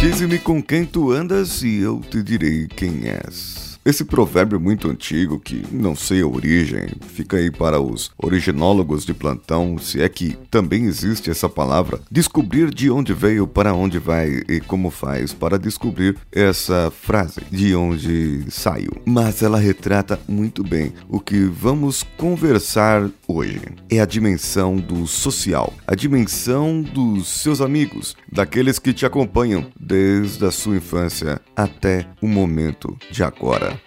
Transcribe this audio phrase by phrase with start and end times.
[0.00, 3.70] Dize-me com quem tu andas e eu te direi quem és.
[3.82, 9.06] Esse provérbio é muito antigo, que não sei a origem, fica aí para os originólogos
[9.06, 13.98] de plantão, se é que também existe essa palavra, descobrir de onde veio, para onde
[13.98, 18.92] vai e como faz para descobrir essa frase, de onde saiu.
[19.06, 23.60] Mas ela retrata muito bem o que vamos conversar hoje.
[23.90, 30.44] É a dimensão do social, a dimensão dos seus amigos, daqueles que te acompanham desde
[30.44, 33.80] a sua infância até o momento de agora.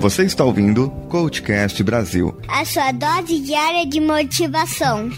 [0.00, 5.08] Você está ouvindo Coachcast Brasil a sua dose diária de motivação.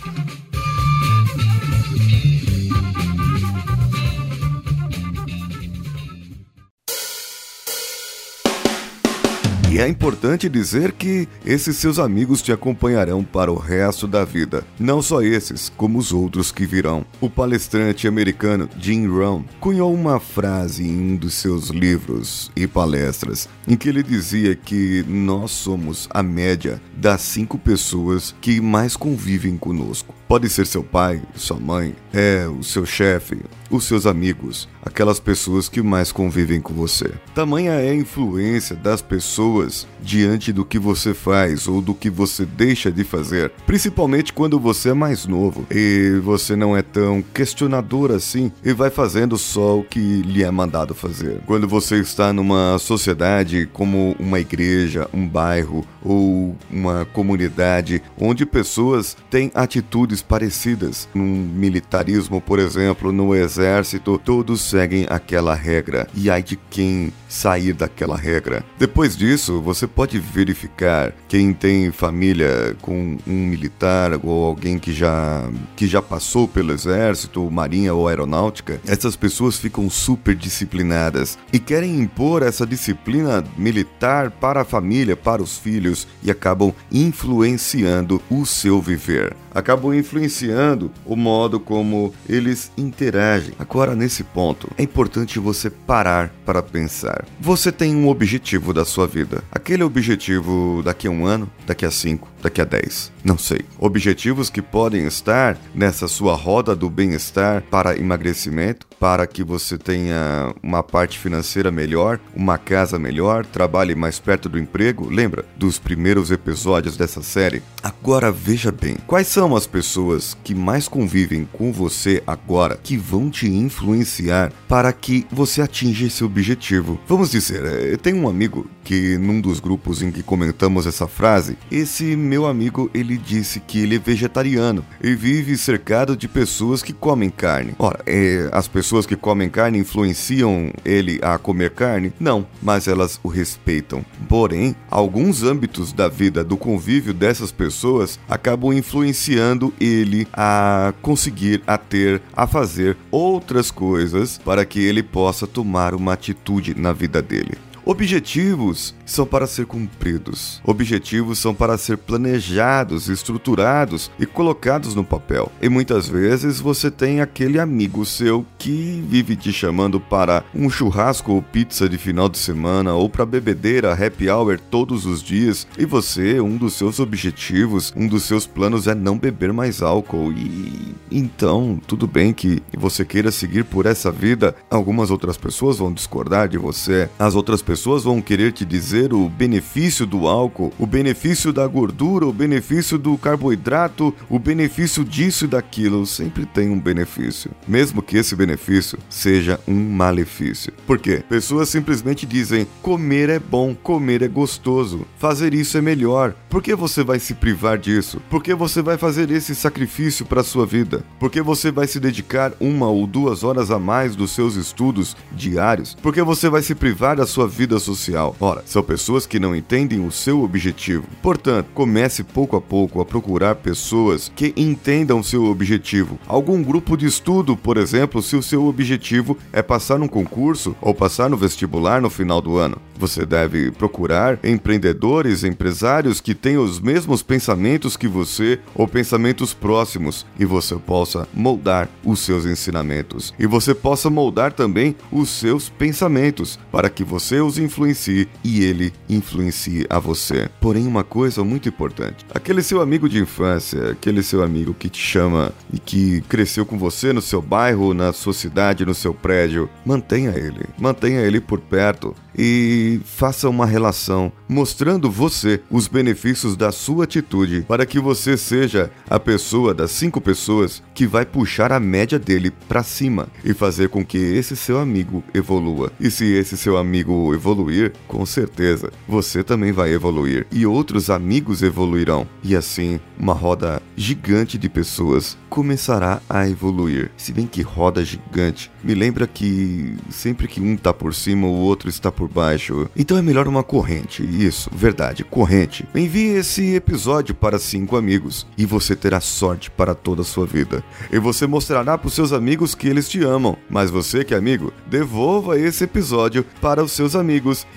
[9.77, 14.65] E é importante dizer que esses seus amigos te acompanharão para o resto da vida.
[14.80, 17.05] Não só esses, como os outros que virão.
[17.21, 23.51] O palestrante americano Jim Rohn cunhou uma frase em um dos seus livros e palestras,
[23.68, 29.59] em que ele dizia que nós somos a média das cinco pessoas que mais convivem
[29.59, 30.15] conosco.
[30.27, 33.38] Pode ser seu pai, sua mãe, é o seu chefe,
[33.71, 37.13] os seus amigos, aquelas pessoas que mais convivem com você.
[37.33, 39.65] Tamanha é a influência das pessoas
[40.02, 44.90] diante do que você faz ou do que você deixa de fazer, principalmente quando você
[44.90, 49.84] é mais novo e você não é tão questionador assim e vai fazendo só o
[49.84, 51.40] que lhe é mandado fazer.
[51.46, 59.16] Quando você está numa sociedade como uma igreja, um bairro ou uma comunidade onde pessoas
[59.29, 61.09] têm atitudes parecidas.
[61.15, 66.06] No militarismo, por exemplo, no exército, todos seguem aquela regra.
[66.15, 68.65] E ai de quem sair daquela regra.
[68.78, 75.50] Depois disso, você pode verificar quem tem família com um militar ou alguém que já
[75.75, 78.81] que já passou pelo exército, marinha ou aeronáutica.
[78.87, 85.43] Essas pessoas ficam super disciplinadas e querem impor essa disciplina militar para a família, para
[85.43, 89.37] os filhos e acabam influenciando o seu viver.
[89.55, 93.55] Acabam influenciando o modo como eles interagem.
[93.59, 97.25] Agora, nesse ponto, é importante você parar para pensar.
[97.41, 99.43] Você tem um objetivo da sua vida.
[99.51, 103.13] Aquele objetivo daqui a um ano, daqui a cinco, daqui a 10.
[103.25, 103.61] Não sei.
[103.79, 110.55] Objetivos que podem estar nessa sua roda do bem-estar para emagrecimento, para que você tenha
[110.63, 115.09] uma parte financeira melhor, uma casa melhor, trabalhe mais perto do emprego.
[115.09, 117.63] Lembra dos primeiros episódios dessa série?
[117.83, 123.31] Agora veja bem, quais são as pessoas que mais convivem com você agora que vão
[123.31, 126.99] te influenciar para que você atinja esse objetivo?
[127.07, 131.57] Vamos dizer, eh, tem um amigo que num dos grupos em que comentamos essa frase,
[131.71, 136.93] esse meu amigo ele disse que ele é vegetariano e vive cercado de pessoas que
[136.93, 137.75] comem carne.
[137.79, 142.13] Ora, é, as pessoas que comem carne influenciam ele a comer carne?
[142.19, 144.05] Não, mas elas o respeitam.
[144.29, 151.79] Porém, alguns âmbitos da vida do convívio dessas pessoas acabam influenciando ele a conseguir, a
[151.79, 157.57] ter, a fazer outras coisas para que ele possa tomar uma atitude na vida dele.
[157.89, 160.61] Objetivos são para ser cumpridos.
[160.65, 165.53] Objetivos são para ser planejados, estruturados e colocados no papel.
[165.63, 171.31] E muitas vezes você tem aquele amigo seu que vive te chamando para um churrasco
[171.31, 175.87] ou pizza de final de semana ou para bebedeira, happy hour todos os dias e
[175.87, 180.93] você, um dos seus objetivos, um dos seus planos é não beber mais álcool e
[181.09, 184.57] então tudo bem que você queira seguir por essa vida.
[184.69, 189.12] Algumas outras pessoas vão discordar de você, as outras pessoas vão querer te dizer dizer
[189.12, 195.47] o benefício do álcool, o benefício da gordura, o benefício do carboidrato, o benefício disso
[195.47, 196.06] e daquilo.
[196.06, 200.72] Sempre tem um benefício, mesmo que esse benefício seja um malefício.
[200.87, 201.25] Por quê?
[201.28, 206.34] Pessoas simplesmente dizem: comer é bom, comer é gostoso, fazer isso é melhor.
[206.48, 208.22] Por que você vai se privar disso?
[208.31, 211.04] Por que você vai fazer esse sacrifício para sua vida?
[211.19, 215.17] Por que você vai se dedicar uma ou duas horas a mais dos seus estudos
[215.32, 215.96] diários?
[216.00, 218.37] Por que você vai se privar da sua vida social?
[218.41, 221.05] Ora, são pessoas que não entendem o seu objetivo.
[221.23, 226.19] Portanto, comece pouco a pouco a procurar pessoas que entendam seu objetivo.
[226.27, 230.95] Algum grupo de estudo, por exemplo, se o seu objetivo é passar num concurso ou
[230.95, 232.81] passar no vestibular no final do ano.
[232.99, 240.25] Você deve procurar empreendedores, empresários que tenham os mesmos pensamentos que você ou pensamentos próximos,
[240.39, 246.59] e você possa moldar os seus ensinamentos e você possa moldar também os seus pensamentos
[246.71, 250.49] para que você os influencie e ele influencie a você.
[250.61, 255.00] Porém, uma coisa muito importante: aquele seu amigo de infância, aquele seu amigo que te
[255.00, 259.69] chama e que cresceu com você no seu bairro, na sua cidade, no seu prédio,
[259.85, 266.70] mantenha ele, mantenha ele por perto e faça uma relação mostrando você os benefícios da
[266.70, 271.81] sua atitude para que você seja a pessoa das cinco pessoas que vai puxar a
[271.81, 275.91] média dele para cima e fazer com que esse seu amigo evolua.
[275.99, 281.62] E se esse seu amigo evoluir, com certeza você também vai evoluir e outros amigos
[281.62, 282.27] evoluirão.
[282.43, 287.11] E assim, uma roda gigante de pessoas começará a evoluir.
[287.17, 291.61] Se bem que roda gigante me lembra que sempre que um tá por cima, o
[291.61, 292.88] outro está por baixo.
[292.97, 294.23] Então é melhor uma corrente.
[294.23, 295.87] Isso, verdade, corrente.
[295.94, 300.85] Envie esse episódio para cinco amigos e você terá sorte para toda a sua vida.
[301.11, 303.56] E você mostrará para os seus amigos que eles te amam.
[303.69, 307.25] Mas você que é amigo, devolva esse episódio para os seus amigos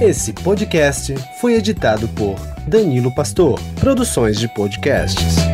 [0.01, 2.37] Esse podcast foi editado por
[2.69, 5.46] Danilo Pastor, Produções de Podcasts.